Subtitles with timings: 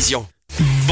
[0.00, 0.39] vision.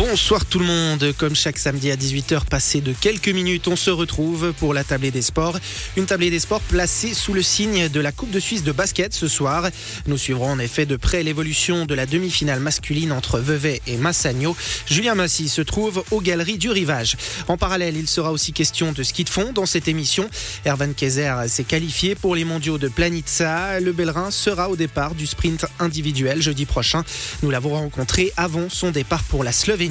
[0.00, 3.90] Bonsoir tout le monde, comme chaque samedi à 18h passé de quelques minutes, on se
[3.90, 5.58] retrouve pour la tablée des sports.
[5.96, 9.12] Une tablée des sports placée sous le signe de la Coupe de Suisse de basket
[9.12, 9.68] ce soir.
[10.06, 14.56] Nous suivrons en effet de près l'évolution de la demi-finale masculine entre Vevey et Massagno.
[14.86, 17.16] Julien Massy se trouve aux Galeries du Rivage.
[17.48, 20.30] En parallèle, il sera aussi question de ski de fond dans cette émission.
[20.64, 23.80] Ervan Kaiser s'est qualifié pour les mondiaux de Planitza.
[23.80, 27.02] Le Bellerin sera au départ du sprint individuel jeudi prochain.
[27.42, 29.87] Nous l'avons rencontré avant son départ pour la Slovénie.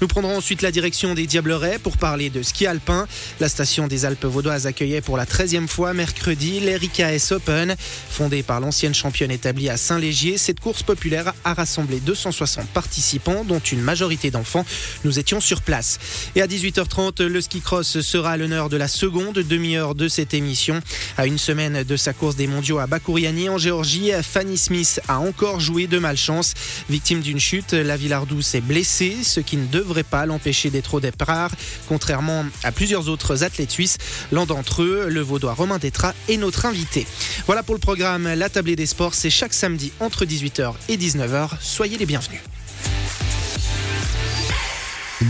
[0.00, 3.06] Nous prendrons ensuite la direction des Diablerets pour parler de ski alpin.
[3.38, 7.74] La station des Alpes vaudoises accueillait pour la 13e fois mercredi l'Erika S Open.
[8.10, 13.58] Fondée par l'ancienne championne établie à Saint-Légier, cette course populaire a rassemblé 260 participants, dont
[13.58, 14.64] une majorité d'enfants.
[15.04, 15.98] Nous étions sur place.
[16.34, 20.34] Et à 18h30, le ski cross sera à l'honneur de la seconde demi-heure de cette
[20.34, 20.80] émission.
[21.16, 25.18] À une semaine de sa course des mondiaux à Bakouriani en Géorgie, Fanny Smith a
[25.18, 26.54] encore joué de malchance.
[26.88, 31.00] Victime d'une chute, la Villardou s'est blessée, ce qui ne devrait pas l'empêcher d'être au
[31.00, 31.50] départ,
[31.88, 33.98] contrairement à plusieurs autres athlètes suisses.
[34.32, 37.06] L'un d'entre eux, le Vaudois Romain Détra, est notre invité.
[37.46, 41.50] Voilà pour le programme La Tablée des Sports, c'est chaque samedi entre 18h et 19h.
[41.60, 42.40] Soyez les bienvenus.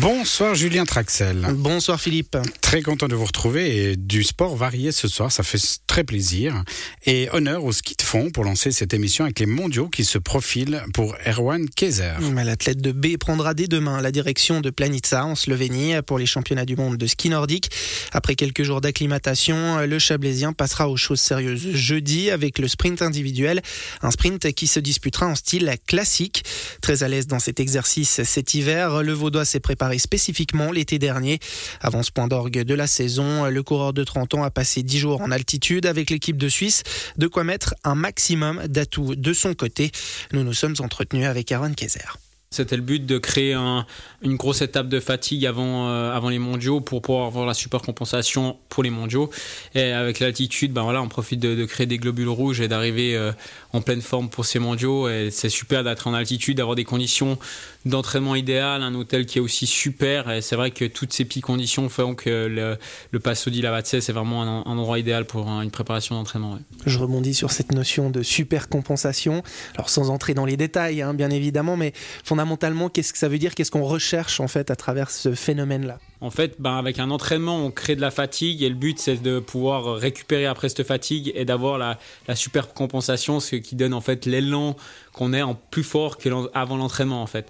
[0.00, 1.46] Bonsoir Julien Traxel.
[1.56, 2.38] Bonsoir Philippe.
[2.62, 6.64] Très content de vous retrouver et du sport varié ce soir, ça fait très plaisir.
[7.04, 10.16] Et honneur au ski de fond pour lancer cette émission avec les mondiaux qui se
[10.16, 12.14] profilent pour Erwan Kaiser.
[12.34, 16.64] L'athlète de B prendra dès demain la direction de Planitza en Slovénie pour les championnats
[16.64, 17.70] du monde de ski nordique.
[18.12, 23.60] Après quelques jours d'acclimatation, le Chablaisien passera aux choses sérieuses jeudi avec le sprint individuel,
[24.00, 26.44] un sprint qui se disputera en style classique.
[26.80, 31.38] Très à l'aise dans cet exercice cet hiver, le Vaudois s'est préparé spécifiquement l'été dernier.
[31.80, 34.98] Avant ce point d'orgue de la saison, le coureur de 30 ans a passé 10
[34.98, 36.82] jours en altitude avec l'équipe de Suisse,
[37.16, 39.90] de quoi mettre un maximum d'atouts de son côté.
[40.32, 42.29] Nous nous sommes entretenus avec Aaron Kaiser.
[42.52, 43.86] C'était le but de créer un,
[44.22, 47.80] une grosse étape de fatigue avant, euh, avant les mondiaux pour pouvoir avoir la super
[47.80, 49.30] compensation pour les mondiaux.
[49.76, 53.30] Et avec l'altitude, ben voilà, on profite de, créer des globules rouges et d'arriver euh,
[53.72, 55.08] en pleine forme pour ces mondiaux.
[55.30, 57.38] C'est super d'être en altitude, d'avoir des conditions
[57.84, 60.28] d'entraînement idéales, un hôtel qui est aussi super.
[60.32, 62.76] Et c'est vrai que toutes ces petites conditions font que le,
[63.12, 66.58] le Passo di Lavazze, c'est vraiment un, endroit idéal pour une préparation d'entraînement.
[66.84, 69.44] Je rebondis sur cette notion de super compensation.
[69.76, 71.92] Alors sans entrer dans les détails, hein, bien évidemment, mais
[72.24, 72.39] fondamentalement,
[72.88, 75.98] qu'est-ce que ça veut dire Qu'est-ce qu'on recherche en fait à travers ce phénomène-là?
[76.20, 79.22] En fait, ben, avec un entraînement, on crée de la fatigue et le but c'est
[79.22, 81.98] de pouvoir récupérer après cette fatigue et d'avoir la,
[82.28, 84.76] la super compensation, ce qui donne en fait l'élan
[85.12, 87.46] qu'on est en plus fort qu'avant l'entraînement en fait.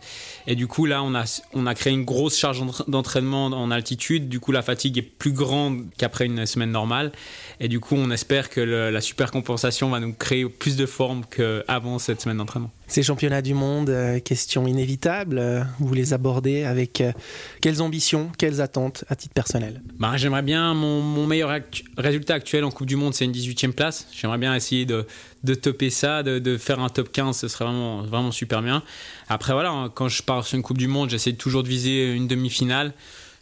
[0.47, 4.53] Et du coup là on a, créé une grosse charge d'entraînement en altitude, du coup
[4.53, 7.13] la fatigue est plus grande qu'après une semaine normale
[7.59, 11.25] et du coup on espère que la super compensation va nous créer plus de forme
[11.29, 12.71] qu'avant cette semaine d'entraînement.
[12.91, 17.13] Ces championnats du monde, euh, question inévitable, euh, vous les abordez avec euh,
[17.61, 21.61] quelles ambitions, quelles attentes à titre personnel bah, J'aimerais bien, mon, meilleur
[21.97, 25.07] résultat actuel en Coupe du Monde c'est une 18e place, j'aimerais bien essayer de,
[25.45, 28.83] de topper ça, de, faire un top 15, ce serait vraiment, vraiment super bien.
[29.29, 32.27] Après voilà, quand je pars sur une Coupe du Monde, j'essaie toujours de viser une
[32.27, 32.93] demi-finale.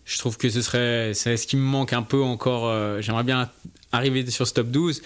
[0.04, 2.66] Je trouve que ce serait ce qui me manque un peu encore.
[2.66, 3.50] Euh, J'aimerais bien
[3.92, 5.02] arriver sur ce top 12.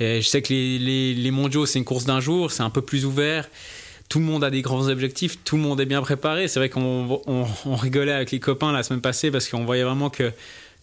[0.00, 3.04] Et je sais que les mondiaux, c'est une course d'un jour, c'est un peu plus
[3.04, 3.48] ouvert.
[4.08, 6.48] Tout le monde a des grands objectifs, tout le monde est bien préparé.
[6.48, 9.82] C'est vrai qu'on on, on rigolait avec les copains la semaine passée parce qu'on voyait
[9.82, 10.32] vraiment que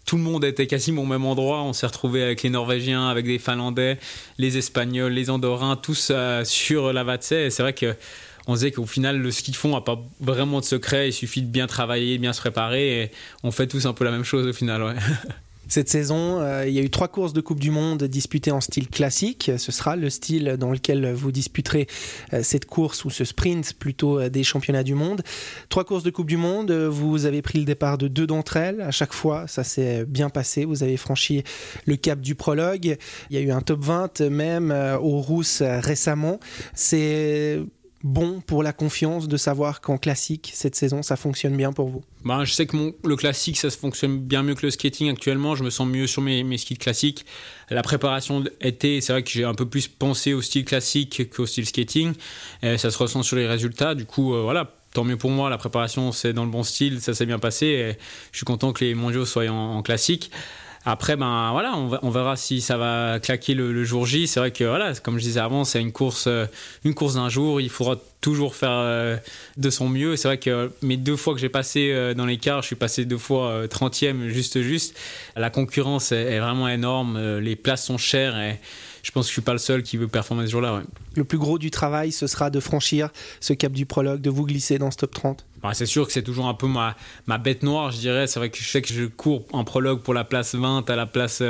[0.06, 1.62] tout le monde était quasiment au même endroit.
[1.64, 3.98] On s'est retrouvé avec les Norvégiens, avec les Finlandais,
[4.38, 7.30] les Espagnols, les Andorrins, tous euh, sur la Vatse.
[7.50, 7.96] C'est vrai que
[8.46, 11.10] on disait qu'au final, le ski de fond n'a pas vraiment de secret.
[11.10, 13.04] Il suffit de bien travailler, de bien se préparer.
[13.04, 13.12] Et
[13.44, 14.96] on fait tous un peu la même chose au final.
[15.68, 18.62] Cette saison, euh, il y a eu trois courses de Coupe du Monde disputées en
[18.62, 19.52] style classique.
[19.58, 21.88] Ce sera le style dans lequel vous disputerez
[22.34, 25.24] euh, cette course ou ce sprint plutôt euh, des championnats du monde.
[25.70, 28.82] Trois courses de Coupe du Monde, vous avez pris le départ de deux d'entre elles.
[28.82, 30.66] À chaque fois, ça s'est bien passé.
[30.66, 31.44] Vous avez franchi
[31.86, 32.98] le cap du prologue.
[33.30, 34.72] Il y a eu un top 20 même
[35.02, 36.40] aux Rousses récemment.
[36.74, 37.62] C'est
[38.04, 42.04] bon pour la confiance de savoir qu'en classique, cette saison, ça fonctionne bien pour vous
[42.24, 45.56] bah, Je sais que le classique, ça se fonctionne bien mieux que le skating actuellement.
[45.56, 47.26] Je me sens mieux sur mes, skis classiques.
[47.70, 51.46] La préparation été, c'est vrai que j'ai un peu plus pensé au style classique qu'au
[51.46, 52.14] style skating.
[52.62, 53.96] Ça se ressent sur les résultats.
[53.96, 54.76] Du coup, euh, voilà.
[54.94, 57.66] Tant mieux pour moi, la préparation c'est dans le bon style, ça s'est bien passé
[57.66, 57.98] et
[58.32, 60.30] je suis content que les mondiaux soient en, en classique.
[60.86, 64.28] Après, ben voilà, on, verra si ça va claquer le, le jour J.
[64.28, 66.46] C'est vrai que voilà, comme je disais avant, c'est une course, euh,
[66.84, 67.62] une course d'un jour.
[67.62, 69.16] Il faudra toujours faire euh,
[69.56, 70.18] de son mieux.
[70.18, 73.06] C'est vrai que mes deux fois que j'ai passé euh, dans l'écart, je suis passé
[73.06, 75.00] deux fois 30e juste juste.
[75.38, 77.38] La concurrence est, est vraiment énorme.
[77.40, 78.60] les places sont chères et
[79.04, 80.76] je pense que je suis pas le seul qui veut performer ce jour-là.
[80.76, 80.84] Ouais.
[81.16, 83.10] Le plus gros du travail, ce sera de franchir
[83.42, 86.14] ce cap du prologue, de vous glisser dans ce top 30 Bah, c'est sûr que
[86.14, 86.96] c'est toujours un peu ma,
[87.28, 88.28] ma bête noire, je dirais.
[88.28, 90.96] C'est vrai que je sais que je cours en prologue pour la place 20 à
[90.96, 91.44] la place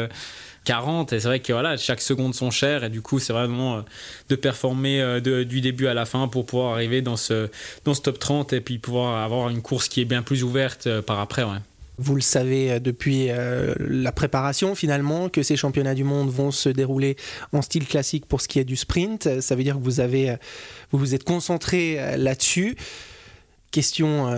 [0.66, 1.14] 40.
[1.14, 2.84] Et c'est vrai que voilà, chaque seconde sont chères.
[2.86, 3.86] Et du coup, c'est vraiment
[4.30, 7.50] de performer du début à la fin pour pouvoir arriver dans ce,
[7.86, 11.02] dans ce top 30 et puis pouvoir avoir une course qui est bien plus ouverte
[11.02, 11.44] par après.
[11.44, 11.60] Ouais.
[11.98, 16.52] Vous le savez euh, depuis euh, la préparation finalement que ces championnats du monde vont
[16.52, 17.16] se dérouler
[17.52, 19.42] en style classique pour ce qui est du sprint.
[19.42, 20.36] Ça veut dire que vous avez, euh,
[20.92, 22.76] vous vous êtes concentré là-dessus.
[23.72, 24.32] Question,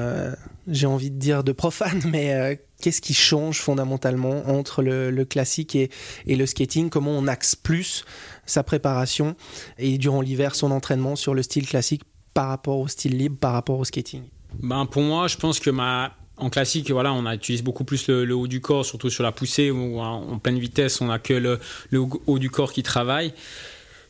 [0.65, 5.89] j'ai envie de dire de profane, mais qu'est-ce qui change fondamentalement entre le, classique et,
[6.25, 6.89] et, le skating?
[6.89, 8.05] Comment on axe plus
[8.45, 9.35] sa préparation
[9.77, 12.03] et durant l'hiver son entraînement sur le style classique
[12.33, 14.23] par rapport au style libre, par rapport au skating?
[14.63, 18.35] Ben Pour moi, je pense que ma en classique, voilà, on utilise beaucoup plus le,
[18.35, 21.59] haut du corps, surtout sur la poussée, où en, pleine vitesse, on n'a que le,
[22.27, 23.33] haut du corps qui travaille.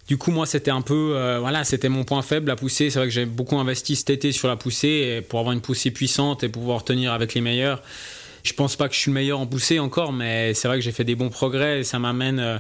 [0.08, 2.90] Du coup, moi, c'était un peu, euh, voilà, c'était mon point faible, la poussée.
[2.90, 5.90] C'est vrai que j'ai beaucoup investi cet été sur la poussée pour avoir une poussée
[5.92, 7.82] puissante et pouvoir tenir avec les meilleurs.
[8.44, 10.84] Je pense pas que je suis le meilleur en poussée encore, mais c'est vrai que
[10.84, 12.40] j'ai fait des bons progrès et ça m'amène.
[12.40, 12.58] Euh,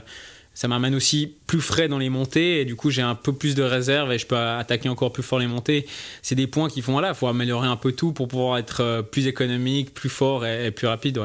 [0.55, 3.53] ça m'amène aussi plus frais dans les montées et du coup j'ai un peu plus
[3.53, 5.85] de réserve et je peux attaquer encore plus fort les montées.
[6.21, 8.81] C'est des points qui font là, il faut améliorer un peu tout pour pouvoir être
[8.81, 11.19] euh, plus économique, plus fort et, plus rapide.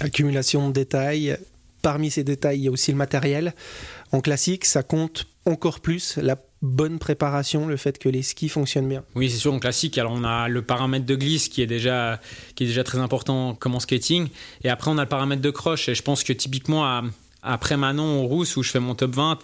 [0.00, 1.36] Accumulation de détails.
[1.82, 3.54] Parmi ces détails, il y a aussi le matériel.
[4.10, 8.88] En classique, ça compte encore plus la bonne préparation, le fait que les skis fonctionnent
[8.88, 9.02] bien.
[9.16, 12.20] Oui, c'est sûr, en classique, alors on a le paramètre de glisse qui est déjà,
[12.54, 14.28] qui est déjà très important comme en skating.
[14.62, 15.88] Et après, on a le paramètre de croche.
[15.88, 17.02] Et je pense que typiquement, à,
[17.42, 19.38] après Manon au Rousse où je fais mon top 20,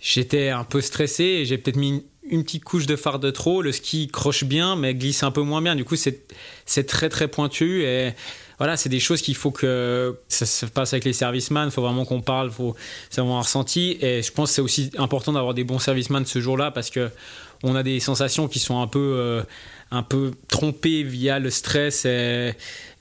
[0.00, 3.62] j'étais un peu stressé et j'ai peut-être mis une petite couche de phare de trop.
[3.62, 5.76] Le ski croche bien, mais glisse un peu moins bien.
[5.76, 8.12] Du coup, c'est très très pointu et
[8.58, 11.68] voilà, c'est des choses qu'il faut que ça se passe avec les servicemen.
[11.68, 12.74] Il faut vraiment qu'on parle, faut
[13.08, 13.96] savoir un ressenti.
[14.00, 17.10] Et je pense que c'est aussi important d'avoir des bons servicemen ce jour-là parce que
[17.62, 19.42] on a des sensations qui sont un peu, euh,
[19.90, 22.54] un peu trompées via le stress et,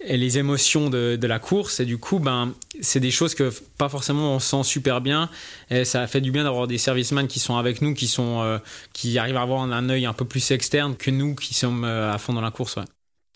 [0.07, 1.79] les émotions de, la course.
[1.79, 5.29] Et du coup, ben, c'est des choses que pas forcément on sent super bien.
[5.71, 8.59] Et ça fait du bien d'avoir des servicemen qui sont avec nous, qui, sont, euh,
[8.93, 12.13] qui arrivent à avoir un, œil un peu plus externe que nous qui sommes euh,
[12.13, 12.77] à fond dans la course.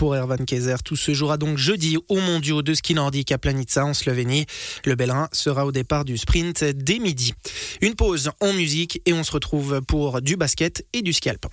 [0.02, 0.78] Pour Ervan Kaiser.
[0.84, 4.48] Tout se jouera donc jeudi au mondiaux de ski nordique à Planitza en Slovénie.
[4.84, 7.36] Le Bellerin sera au départ du sprint dès midi.
[7.82, 11.50] Une pause en musique et on se retrouve pour du basket et du ski alpin.